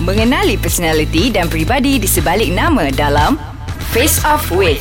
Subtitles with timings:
[0.00, 3.36] Mengenali personaliti dan pribadi di sebalik nama dalam
[3.92, 4.80] Face Off With.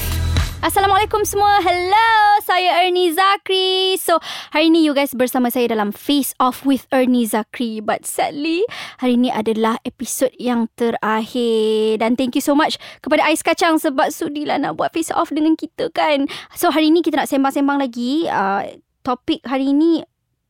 [0.63, 1.59] Assalamualaikum semua.
[1.59, 3.99] Hello, saya Ernie Zakri.
[3.99, 4.23] So,
[4.55, 7.83] hari ni you guys bersama saya dalam Face Off with Ernie Zakri.
[7.83, 8.63] But sadly,
[9.03, 11.99] hari ni adalah episod yang terakhir.
[11.99, 15.59] Dan thank you so much kepada Ais Kacang sebab sudilah nak buat Face Off dengan
[15.59, 16.31] kita kan.
[16.55, 18.23] So, hari ni kita nak sembang-sembang lagi.
[18.31, 19.99] Uh, topik hari ni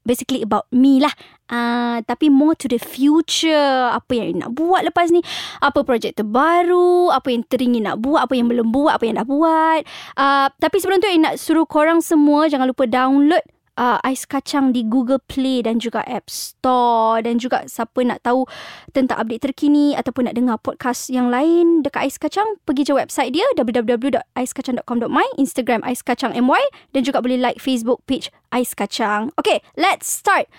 [0.09, 1.13] basically about me lah.
[1.45, 3.93] Uh, tapi more to the future.
[3.93, 5.21] Apa yang nak buat lepas ni.
[5.61, 7.13] Apa projek terbaru.
[7.13, 8.25] Apa yang teringin nak buat.
[8.25, 8.97] Apa yang belum buat.
[8.97, 9.85] Apa yang dah buat.
[10.17, 13.45] Uh, tapi sebelum tu, saya nak suruh korang semua jangan lupa download
[13.79, 18.43] uh, ais kacang di Google Play dan juga App Store dan juga siapa nak tahu
[18.91, 23.31] tentang update terkini ataupun nak dengar podcast yang lain dekat ais kacang pergi je website
[23.31, 26.61] dia www.aiskacang.com.my Instagram ais kacang my
[26.91, 29.31] dan juga boleh like Facebook page ais kacang.
[29.39, 30.51] Okay, let's start.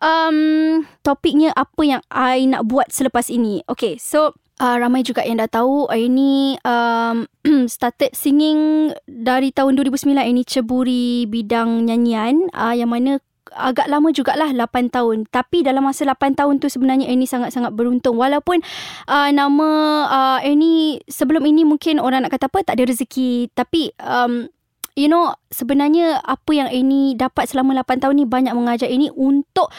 [0.00, 3.60] Um, topiknya apa yang I nak buat selepas ini.
[3.68, 7.24] Okay, so uh, ramai juga yang dah tahu ini um,
[7.72, 13.18] started singing dari tahun 2009 ini ceburi bidang nyanyian uh, yang mana
[13.50, 15.26] agak lama jugalah 8 tahun.
[15.26, 18.14] Tapi dalam masa 8 tahun tu sebenarnya ini sangat-sangat beruntung.
[18.14, 18.62] Walaupun
[19.10, 19.68] uh, nama
[20.06, 23.50] uh, Annie sebelum ini mungkin orang nak kata apa tak ada rezeki.
[23.50, 24.46] Tapi um,
[24.94, 29.74] you know sebenarnya apa yang Annie dapat selama 8 tahun ni banyak mengajar ini untuk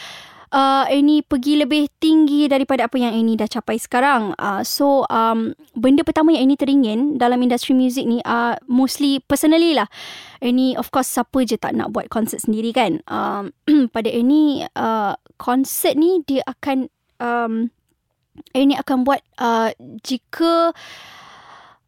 [0.52, 4.36] uh, Annie pergi lebih tinggi daripada apa yang Annie dah capai sekarang.
[4.36, 9.72] Uh, so, um, benda pertama yang Annie teringin dalam industri muzik ni, uh, mostly personally
[9.72, 9.88] lah.
[10.44, 13.00] Annie, of course, siapa je tak nak buat konsert sendiri kan.
[13.08, 13.50] Um,
[13.96, 16.92] pada Annie, uh, konsert ni dia akan...
[17.18, 17.72] Um,
[18.56, 20.72] akan buat uh, jika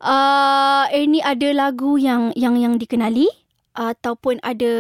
[0.05, 3.27] uh, Annie ada lagu yang yang yang dikenali
[3.75, 4.73] ataupun ada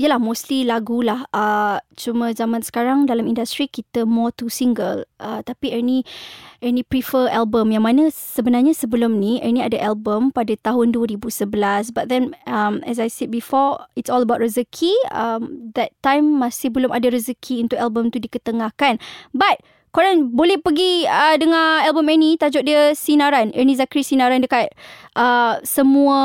[0.00, 1.28] yalah mostly lagu lah.
[1.30, 5.04] Uh, cuma zaman sekarang dalam industri kita more to single.
[5.20, 6.02] Uh, tapi Ernie
[6.64, 7.70] Ernie prefer album.
[7.70, 12.96] Yang mana sebenarnya sebelum ni Ernie ada album pada tahun 2011 but then um, as
[12.96, 14.96] I said before it's all about rezeki.
[15.12, 18.96] Um, that time masih belum ada rezeki untuk album tu diketengahkan.
[19.36, 19.60] But
[19.92, 24.72] korang boleh pergi uh, dengar album Annie tajuk dia Sinaran Ernie Zakri Sinaran dekat
[25.14, 26.20] uh, semua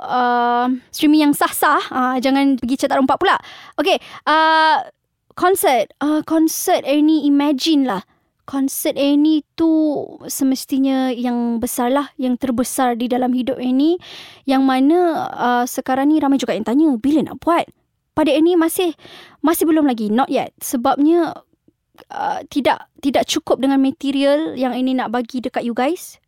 [0.00, 3.36] uh, streaming yang sah-sah uh, jangan pergi cetak rompak pula
[3.76, 4.88] okay uh,
[5.36, 8.02] konsert uh, konsert Ernie Imagine lah
[8.50, 9.70] konsert Annie tu
[10.26, 14.02] semestinya yang besar lah, yang terbesar di dalam hidup Annie.
[14.42, 14.98] Yang mana
[15.30, 17.70] uh, sekarang ni ramai juga yang tanya, bila nak buat?
[18.18, 18.98] Pada Annie masih
[19.38, 20.50] masih belum lagi, not yet.
[20.58, 21.46] Sebabnya
[22.08, 26.20] uh, tidak tidak cukup dengan material yang ini nak bagi dekat you guys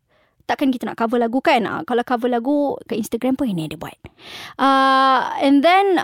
[0.46, 1.64] takkan kita nak cover lagu kan?
[1.64, 3.96] Uh, kalau cover lagu ke Instagram pun ini ada buat.
[4.58, 6.02] Uh, and then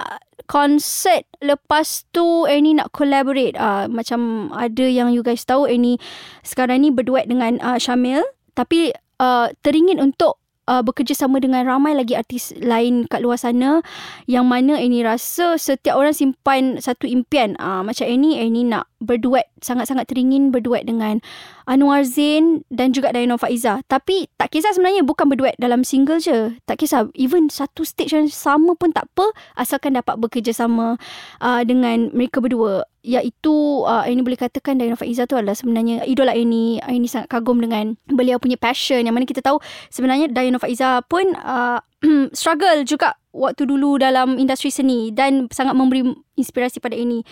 [0.49, 3.59] konsert lepas tu ini nak collaborate.
[3.59, 5.99] Uh, macam ada yang you guys tahu ini
[6.47, 8.25] sekarang ni berduet dengan uh, Syamil
[8.57, 13.81] tapi uh, teringin untuk uh, bekerjasama dengan ramai lagi artis lain kat luar sana
[14.29, 17.57] yang mana ini rasa setiap orang simpan satu impian.
[17.57, 21.23] Uh, macam ini ini nak berduet sangat-sangat teringin berduet dengan
[21.71, 23.83] Anwar Zain dan juga Dayana Faiza.
[23.87, 26.59] Tapi tak kisah sebenarnya bukan berduet dalam single je.
[26.67, 30.99] Tak kisah even satu stage yang sama pun tak apa asalkan dapat bekerjasama
[31.39, 32.87] uh, dengan mereka berdua.
[33.07, 36.83] Iaitu uh, ini boleh katakan Dayana Faiza tu adalah sebenarnya idola ini.
[36.83, 39.63] Ini sangat kagum dengan beliau punya passion yang mana kita tahu
[39.95, 41.79] sebenarnya Dayana Faiza pun uh,
[42.39, 46.03] struggle juga waktu dulu dalam industri seni dan sangat memberi
[46.35, 47.23] inspirasi pada ini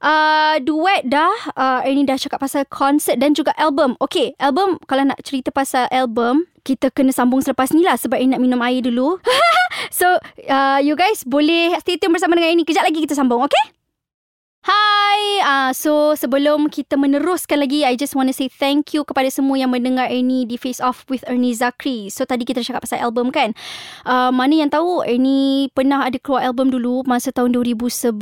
[0.00, 5.06] uh, duet dah uh, ini dah cakap pasal konsert dan juga album Okay album kalau
[5.06, 8.84] nak cerita pasal album kita kena sambung selepas ni lah sebab ini nak minum air
[8.84, 9.20] dulu
[9.98, 10.06] so
[10.48, 13.80] uh, you guys boleh stay tune bersama dengan ini kejap lagi kita sambung okay
[14.60, 19.32] Hai, uh, so sebelum kita meneruskan lagi, I just want to say thank you kepada
[19.32, 22.12] semua yang mendengar ini di Face Off with Ernie Zakri.
[22.12, 23.56] So tadi kita cakap pasal album kan.
[24.04, 28.12] Uh, mana yang tahu Ernie pernah ada keluar album dulu masa tahun 2011.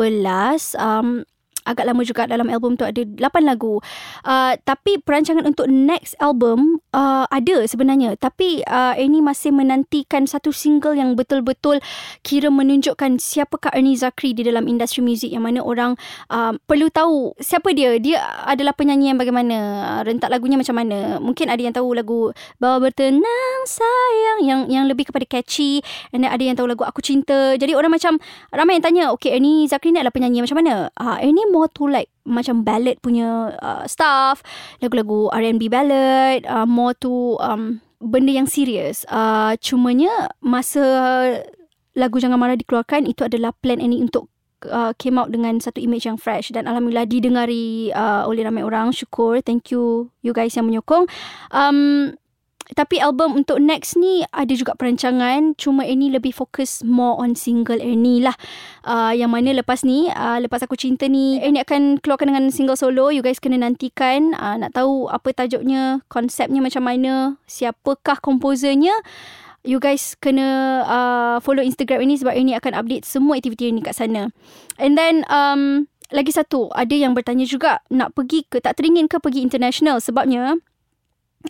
[0.79, 1.27] Um,
[1.69, 3.81] agak lama juga dalam album tu ada 8 lagu.
[4.25, 8.17] Uh, tapi perancangan untuk next album uh, ada sebenarnya.
[8.17, 11.85] Tapi uh, ini masih menantikan satu single yang betul-betul
[12.25, 15.95] kira menunjukkan siapakah Ernie Zakri di dalam industri muzik yang mana orang
[16.33, 18.01] uh, perlu tahu siapa dia.
[18.01, 19.57] Dia adalah penyanyi yang bagaimana,
[20.09, 21.21] rentak lagunya macam mana.
[21.21, 25.81] Mungkin ada yang tahu lagu Bawa Bertenang Sayang yang yang lebih kepada catchy.
[26.13, 27.57] Dan ada yang tahu lagu Aku Cinta.
[27.57, 28.21] Jadi orang macam
[28.53, 30.93] ramai yang tanya, okay Ernie Zakri ni adalah penyanyi macam mana?
[30.95, 34.45] Uh, Ernie more to like macam ballad punya uh, stuff,
[34.85, 39.09] lagu-lagu R&B ballad, uh, more to um, benda yang serius.
[39.09, 40.85] Uh, cumanya masa
[41.97, 44.29] lagu Jangan Marah dikeluarkan, itu adalah plan ini untuk
[44.67, 48.91] uh, came out dengan satu image yang fresh dan alhamdulillah didengari uh, oleh ramai orang
[48.91, 51.07] syukur thank you you guys yang menyokong
[51.55, 52.11] um,
[52.77, 55.57] tapi album untuk next ni ada juga perancangan.
[55.57, 58.37] Cuma ini lebih fokus more on single Ernie lah.
[58.85, 62.77] Uh, yang mana lepas ni uh, lepas aku cinta ni Ernie akan keluarkan dengan single
[62.77, 63.09] solo.
[63.09, 64.37] You guys kena nantikan.
[64.37, 68.93] Uh, nak tahu apa tajuknya konsepnya macam mana siapakah komposernya.
[69.65, 73.97] You guys kena uh, follow Instagram ini sebab ini akan update semua aktiviti ini kat
[73.97, 74.31] sana.
[74.79, 79.21] And then um, lagi satu, ada yang bertanya juga nak pergi ke tak teringin ke
[79.21, 80.01] pergi international?
[80.01, 80.57] Sebabnya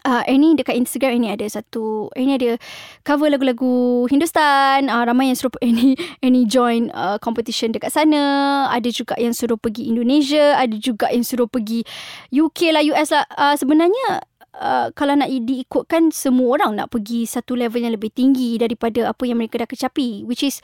[0.04, 2.60] Uh, ini dekat Instagram ini ada satu ini ada
[3.08, 4.92] cover lagu-lagu Hindustan.
[4.92, 8.68] Uh, ramai yang suruh ini ini join uh, competition dekat sana.
[8.68, 10.60] Ada juga yang suruh pergi Indonesia.
[10.60, 11.88] Ada juga yang suruh pergi
[12.28, 13.24] UK lah US lah.
[13.34, 14.24] Uh, sebenarnya
[14.58, 19.22] Uh, kalau nak diikutkan semua orang nak pergi satu level yang lebih tinggi daripada apa
[19.22, 20.26] yang mereka dah kecapi.
[20.26, 20.58] Which is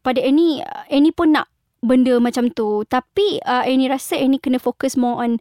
[0.00, 1.52] pada Annie Annie pun nak
[1.84, 2.88] benda macam tu.
[2.88, 5.36] Tapi uh, Annie rasa Annie kena fokus more on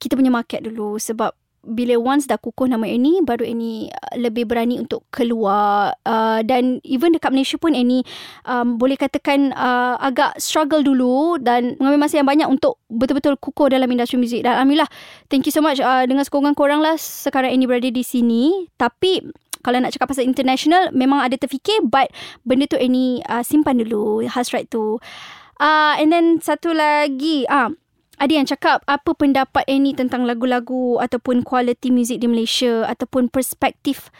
[0.00, 4.48] kita punya market dulu sebab bila once dah kukuh nama ini baru ini uh, lebih
[4.48, 5.92] berani untuk keluar.
[6.08, 8.00] Uh, dan even dekat Malaysia pun ini
[8.48, 13.68] um, boleh katakan uh, agak struggle dulu dan mengambil masa yang banyak untuk betul-betul kukuh
[13.68, 14.40] dalam industri muzik.
[14.40, 14.88] Dan alhamdulillah
[15.28, 18.68] thank you so much uh, dengan sokongan korang lah sekarang ini berada di sini.
[18.80, 19.20] Tapi
[19.60, 22.08] kalau nak cakap pasal international memang ada terfikir but
[22.48, 24.24] benda tu ini uh, simpan dulu.
[24.24, 24.96] Hasrat tu.
[25.60, 27.70] Uh, and then satu lagi ah uh,
[28.20, 34.12] ada yang cakap apa pendapat Annie tentang lagu-lagu ataupun quality music di Malaysia ataupun perspektif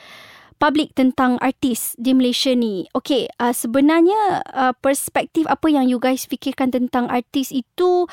[0.60, 2.88] public tentang artis di Malaysia ni.
[2.96, 8.08] Okay, uh, sebenarnya uh, perspektif apa yang you guys fikirkan tentang artis itu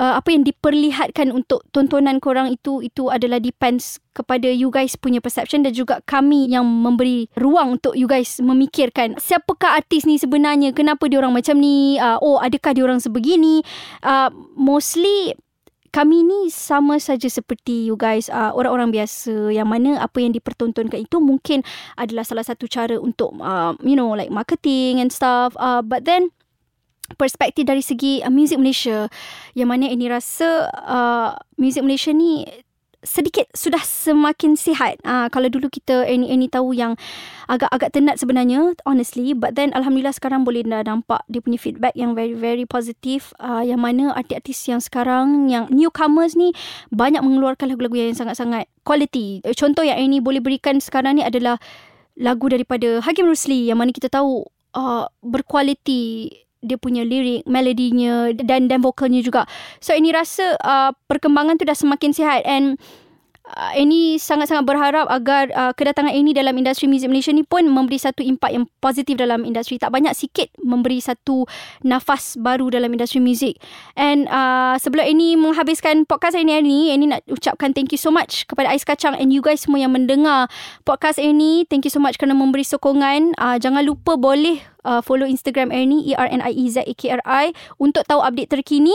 [0.00, 5.20] uh, apa yang diperlihatkan untuk tontonan korang itu itu adalah depends kepada you guys punya
[5.20, 10.72] perception dan juga kami yang memberi ruang untuk you guys memikirkan siapakah artis ni sebenarnya
[10.72, 13.60] kenapa dia orang macam ni uh, oh adakah dia orang sebegini.
[14.00, 15.36] Uh, mostly
[15.90, 21.02] kami ni sama saja seperti you guys uh, orang-orang biasa yang mana apa yang dipertontonkan
[21.02, 21.66] itu mungkin
[21.98, 25.52] adalah salah satu cara untuk uh, you know like marketing and stuff.
[25.58, 26.30] Uh, but then
[27.14, 29.10] perspektif dari segi uh, muzik Malaysia
[29.56, 32.46] yang mana ini rasa uh, muzik Malaysia ni
[33.00, 35.00] sedikit sudah semakin sihat.
[35.08, 37.00] Uh, kalau dulu kita ini ini tahu yang
[37.48, 42.12] agak-agak tenat sebenarnya honestly but then alhamdulillah sekarang boleh dah nampak dia punya feedback yang
[42.12, 46.52] very very positif uh, yang mana artis-artis yang sekarang yang newcomers ni
[46.92, 49.40] banyak mengeluarkan lagu-lagu yang sangat-sangat quality.
[49.56, 51.56] Contoh yang ini boleh berikan sekarang ni adalah
[52.20, 54.44] lagu daripada Hakim Rusli yang mana kita tahu
[54.76, 56.28] uh, berkualiti
[56.60, 59.48] dia punya lirik, melodinya dan dan vokalnya juga.
[59.80, 62.76] So ini rasa uh, perkembangan tu dah semakin sihat and
[63.56, 67.98] uh, ini sangat-sangat berharap agar uh, kedatangan ini dalam industri muzik Malaysia ni pun memberi
[67.98, 69.80] satu impak yang positif dalam industri.
[69.80, 71.48] Tak banyak sikit memberi satu
[71.82, 73.58] nafas baru dalam industri muzik.
[73.96, 78.44] And uh, sebelum ini menghabiskan podcast ini ini, ini nak ucapkan thank you so much
[78.46, 80.50] kepada Ais Kacang and you guys semua yang mendengar
[80.84, 81.64] podcast ini.
[81.66, 83.34] Thank you so much kerana memberi sokongan.
[83.40, 86.94] Uh, jangan lupa boleh uh, follow Instagram Ernie E R N I E Z A
[86.94, 88.94] K R I untuk tahu update terkini.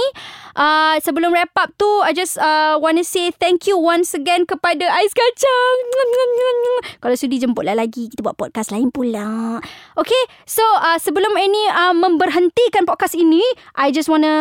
[0.56, 4.48] Uh, sebelum wrap up tu I just uh, want to say thank you once again
[4.48, 5.78] kepada Ais Kacang.
[7.02, 9.60] Kalau sudi jemputlah lagi kita buat podcast lain pula.
[9.96, 13.44] Okay, so uh, sebelum Ernie uh, memberhentikan podcast ini,
[13.76, 14.36] I just want to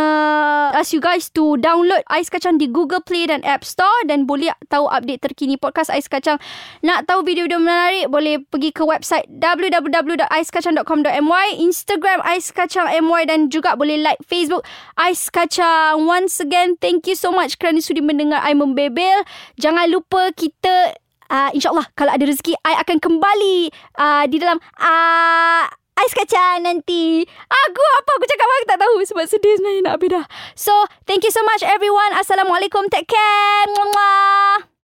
[0.74, 4.50] ask you guys to download Ais Kacang di Google Play dan App Store dan boleh
[4.70, 6.38] tahu update terkini podcast Ais Kacang.
[6.82, 13.50] Nak tahu video-video menarik boleh pergi ke website www.aiskacang.com.my MY, Instagram Ais Kacang MY dan
[13.50, 14.62] juga boleh like Facebook
[14.94, 16.06] Ais Kacang.
[16.06, 19.26] Once again, thank you so much kerana sudi mendengar I membebel.
[19.58, 20.94] Jangan lupa kita
[21.34, 27.26] uh, insyaAllah kalau ada rezeki I akan kembali uh, di dalam uh, Ais kacang nanti.
[27.50, 30.24] Aku apa aku cakap Aku tak tahu Sebab sedih sebenarnya nak habis dah.
[30.54, 30.74] So
[31.06, 32.14] thank you so much everyone.
[32.14, 32.86] Assalamualaikum.
[32.90, 33.66] Take care.
[33.74, 34.73] Mwah